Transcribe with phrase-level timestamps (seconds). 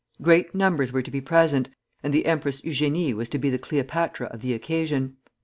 [0.19, 1.69] Great numbers were to be present,
[2.01, 5.17] and the Empress Eugénie was to be the Cleopatra of the occasion.